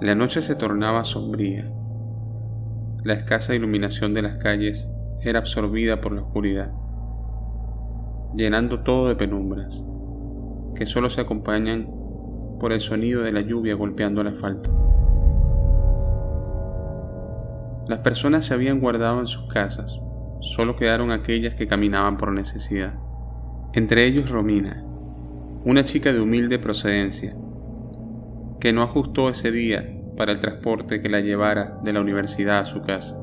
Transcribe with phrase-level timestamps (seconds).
[0.00, 1.70] La noche se tornaba sombría.
[3.04, 6.72] La escasa iluminación de las calles era absorbida por la oscuridad,
[8.34, 9.82] llenando todo de penumbras,
[10.74, 11.88] que solo se acompañan
[12.58, 14.70] por el sonido de la lluvia golpeando el asfalto.
[17.86, 20.00] Las personas se habían guardado en sus casas,
[20.40, 22.94] solo quedaron aquellas que caminaban por necesidad.
[23.74, 24.84] Entre ellos Romina,
[25.64, 27.36] una chica de humilde procedencia,
[28.64, 32.64] que no ajustó ese día para el transporte que la llevara de la universidad a
[32.64, 33.14] su casa.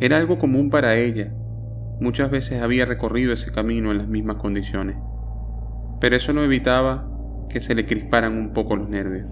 [0.00, 1.34] Era algo común para ella,
[2.00, 4.96] muchas veces había recorrido ese camino en las mismas condiciones,
[6.00, 7.06] pero eso no evitaba
[7.50, 9.26] que se le crisparan un poco los nervios.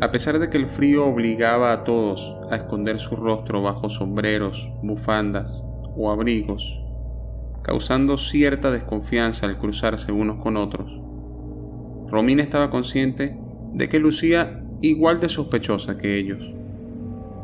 [0.00, 4.72] A pesar de que el frío obligaba a todos a esconder su rostro bajo sombreros,
[4.82, 5.64] bufandas
[5.96, 6.82] o abrigos,
[7.66, 11.00] causando cierta desconfianza al cruzarse unos con otros.
[12.06, 13.36] Romina estaba consciente
[13.72, 16.48] de que lucía igual de sospechosa que ellos,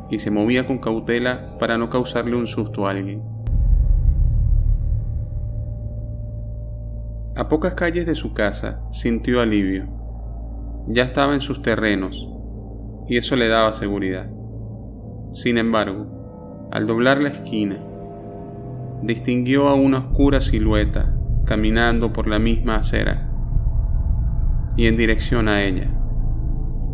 [0.09, 3.21] y se movía con cautela para no causarle un susto a alguien.
[7.35, 9.89] A pocas calles de su casa sintió alivio.
[10.87, 12.29] Ya estaba en sus terrenos,
[13.09, 14.31] y eso le daba seguridad.
[15.33, 17.83] Sin embargo, al doblar la esquina,
[19.03, 21.13] distinguió a una oscura silueta
[21.45, 23.29] caminando por la misma acera
[24.77, 25.89] y en dirección a ella.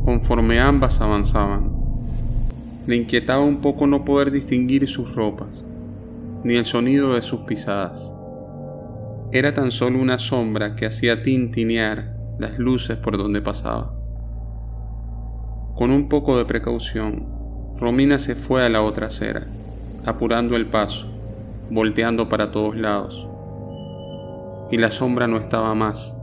[0.04, 1.72] Conforme ambas avanzaban,
[2.88, 5.64] le inquietaba un poco no poder distinguir sus ropas,
[6.44, 8.02] ni el sonido de sus pisadas.
[9.32, 13.94] Era tan solo una sombra que hacía tintinear las luces por donde pasaba.
[15.76, 17.28] Con un poco de precaución,
[17.80, 19.46] Romina se fue a la otra acera,
[20.06, 21.19] apurando el paso
[21.70, 23.28] volteando para todos lados.
[24.72, 26.16] Y la sombra no estaba más.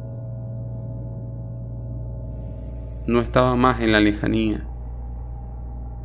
[3.07, 4.67] No estaba más en la lejanía.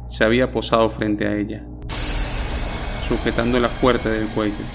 [0.07, 1.63] Se había posado frente a ella,
[3.07, 4.66] sujetándola fuerte del cuello,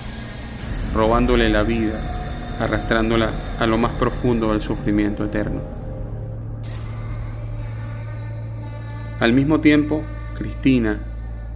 [0.94, 5.60] robándole la vida, arrastrándola a lo más profundo del sufrimiento eterno.
[9.20, 10.02] Al mismo tiempo,
[10.34, 11.00] Cristina,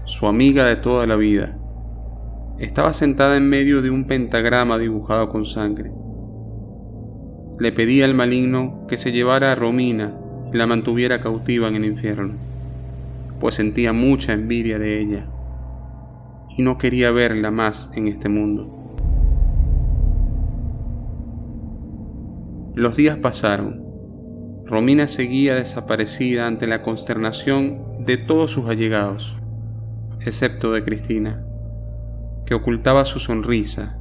[0.04, 1.59] su amiga de toda la vida,
[2.60, 5.92] estaba sentada en medio de un pentagrama dibujado con sangre.
[7.58, 10.14] Le pedía al maligno que se llevara a Romina
[10.52, 12.34] y la mantuviera cautiva en el infierno,
[13.40, 15.26] pues sentía mucha envidia de ella
[16.54, 18.76] y no quería verla más en este mundo.
[22.74, 23.80] Los días pasaron.
[24.66, 29.36] Romina seguía desaparecida ante la consternación de todos sus allegados,
[30.20, 31.46] excepto de Cristina
[32.50, 33.96] que ocultaba su sonrisa,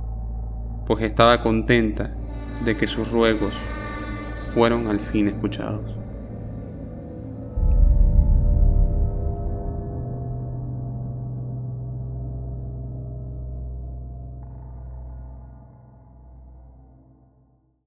[0.88, 2.16] pues estaba contenta
[2.66, 3.54] de que sus ruegos
[4.44, 5.99] fueron al fin escuchados.